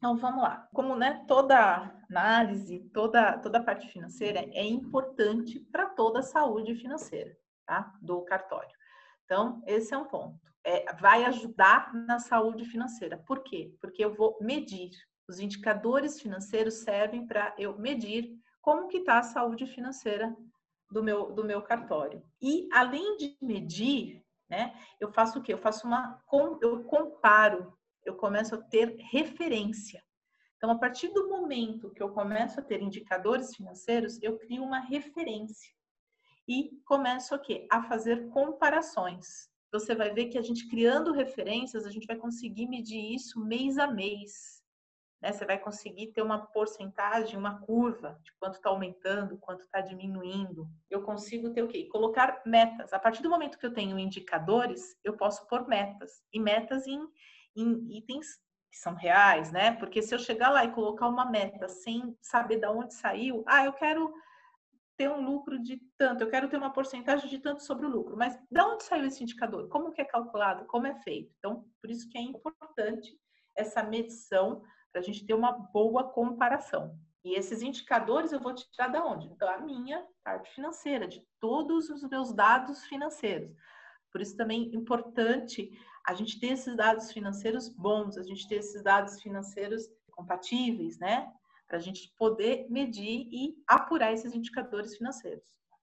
Então 0.00 0.16
vamos 0.16 0.42
lá. 0.42 0.66
Como 0.72 0.96
né, 0.96 1.22
toda 1.28 1.92
análise, 2.08 2.80
toda, 2.90 3.36
toda 3.38 3.62
parte 3.62 3.86
financeira 3.88 4.40
é 4.54 4.64
importante 4.64 5.60
para 5.70 5.90
toda 5.90 6.20
a 6.20 6.22
saúde 6.22 6.74
financeira 6.74 7.36
tá? 7.66 7.92
do 8.00 8.22
cartório. 8.22 8.74
Então, 9.26 9.62
esse 9.66 9.92
é 9.92 9.98
um 9.98 10.06
ponto. 10.06 10.40
É, 10.64 10.90
vai 10.94 11.24
ajudar 11.26 11.92
na 11.92 12.18
saúde 12.18 12.64
financeira. 12.64 13.18
Por 13.18 13.42
quê? 13.42 13.76
Porque 13.78 14.02
eu 14.02 14.14
vou 14.14 14.38
medir. 14.40 14.90
Os 15.28 15.38
indicadores 15.38 16.18
financeiros 16.18 16.82
servem 16.82 17.26
para 17.26 17.54
eu 17.58 17.78
medir 17.78 18.34
como 18.62 18.88
que 18.88 18.98
está 18.98 19.18
a 19.18 19.22
saúde 19.22 19.66
financeira 19.66 20.34
do 20.90 21.02
meu, 21.02 21.30
do 21.30 21.44
meu 21.44 21.60
cartório. 21.60 22.22
E 22.40 22.68
além 22.72 23.18
de 23.18 23.36
medir, 23.40 24.24
né, 24.48 24.74
eu 24.98 25.12
faço 25.12 25.38
o 25.38 25.42
quê? 25.42 25.52
Eu 25.52 25.58
faço 25.58 25.86
uma, 25.86 26.18
eu 26.62 26.84
comparo, 26.84 27.78
eu 28.10 28.16
começo 28.16 28.54
a 28.54 28.58
ter 28.58 28.96
referência. 29.10 30.02
Então, 30.56 30.70
a 30.70 30.78
partir 30.78 31.08
do 31.08 31.28
momento 31.28 31.90
que 31.90 32.02
eu 32.02 32.10
começo 32.10 32.60
a 32.60 32.62
ter 32.62 32.82
indicadores 32.82 33.56
financeiros, 33.56 34.22
eu 34.22 34.38
crio 34.38 34.62
uma 34.62 34.80
referência 34.80 35.72
e 36.46 36.70
começo 36.84 37.34
o 37.34 37.38
quê? 37.38 37.66
A 37.70 37.82
fazer 37.82 38.28
comparações. 38.28 39.48
Você 39.72 39.94
vai 39.94 40.12
ver 40.12 40.26
que 40.26 40.36
a 40.36 40.42
gente 40.42 40.68
criando 40.68 41.12
referências, 41.12 41.86
a 41.86 41.90
gente 41.90 42.06
vai 42.06 42.16
conseguir 42.16 42.66
medir 42.66 43.14
isso 43.14 43.40
mês 43.40 43.78
a 43.78 43.86
mês 43.86 44.60
né? 45.20 45.32
Você 45.32 45.44
vai 45.44 45.58
conseguir 45.58 46.08
ter 46.08 46.22
uma 46.22 46.46
porcentagem, 46.46 47.38
uma 47.38 47.60
curva 47.60 48.18
de 48.22 48.32
quanto 48.38 48.54
está 48.54 48.70
aumentando, 48.70 49.36
quanto 49.36 49.60
está 49.60 49.80
diminuindo. 49.80 50.66
Eu 50.88 51.02
consigo 51.02 51.50
ter 51.50 51.62
o 51.62 51.68
quê? 51.68 51.86
Colocar 51.86 52.40
metas. 52.46 52.92
A 52.92 52.98
partir 52.98 53.22
do 53.22 53.28
momento 53.28 53.58
que 53.58 53.66
eu 53.66 53.74
tenho 53.74 53.98
indicadores, 53.98 54.96
eu 55.04 55.16
posso 55.16 55.46
pôr 55.46 55.68
metas. 55.68 56.22
E 56.32 56.40
metas 56.40 56.86
em, 56.86 57.06
em 57.56 57.96
itens 57.96 58.38
que 58.70 58.78
são 58.78 58.94
reais, 58.94 59.50
né? 59.50 59.72
Porque 59.72 60.00
se 60.00 60.14
eu 60.14 60.18
chegar 60.18 60.50
lá 60.50 60.64
e 60.64 60.72
colocar 60.72 61.08
uma 61.08 61.28
meta 61.28 61.68
sem 61.68 62.16
saber 62.20 62.60
de 62.60 62.66
onde 62.66 62.94
saiu, 62.94 63.42
ah, 63.46 63.64
eu 63.64 63.72
quero 63.72 64.12
ter 64.96 65.10
um 65.10 65.24
lucro 65.24 65.58
de 65.58 65.80
tanto, 65.96 66.22
eu 66.22 66.28
quero 66.28 66.48
ter 66.48 66.58
uma 66.58 66.72
porcentagem 66.72 67.28
de 67.28 67.38
tanto 67.38 67.62
sobre 67.62 67.86
o 67.86 67.88
lucro, 67.88 68.16
mas 68.16 68.38
de 68.50 68.60
onde 68.60 68.84
saiu 68.84 69.06
esse 69.06 69.22
indicador? 69.22 69.68
Como 69.68 69.92
que 69.92 70.00
é 70.00 70.04
calculado? 70.04 70.66
Como 70.66 70.86
é 70.86 70.94
feito? 70.96 71.32
Então, 71.38 71.64
por 71.80 71.90
isso 71.90 72.08
que 72.08 72.18
é 72.18 72.20
importante 72.20 73.18
essa 73.56 73.82
medição 73.82 74.62
para 74.92 75.00
a 75.00 75.04
gente 75.04 75.24
ter 75.24 75.34
uma 75.34 75.52
boa 75.52 76.04
comparação. 76.04 76.98
E 77.24 77.34
esses 77.34 77.62
indicadores 77.62 78.32
eu 78.32 78.40
vou 78.40 78.54
tirar 78.54 78.88
da 78.88 79.04
onde? 79.04 79.34
Da 79.36 79.58
minha 79.58 80.06
parte 80.24 80.50
financeira, 80.54 81.06
de 81.06 81.26
todos 81.38 81.90
os 81.90 82.02
meus 82.08 82.32
dados 82.32 82.84
financeiros. 82.84 83.50
Por 84.10 84.20
isso 84.20 84.36
também 84.36 84.70
é 84.72 84.76
importante 84.76 85.70
a 86.06 86.14
gente 86.14 86.40
ter 86.40 86.48
esses 86.48 86.76
dados 86.76 87.12
financeiros 87.12 87.68
bons, 87.68 88.16
a 88.16 88.22
gente 88.22 88.48
ter 88.48 88.56
esses 88.56 88.82
dados 88.82 89.20
financeiros 89.20 89.88
compatíveis, 90.10 90.98
né? 90.98 91.32
Para 91.68 91.78
a 91.78 91.80
gente 91.80 92.12
poder 92.18 92.66
medir 92.68 93.28
e 93.30 93.54
apurar 93.66 94.12
esses 94.12 94.34
indicadores 94.34 94.96
financeiros. 94.96 95.44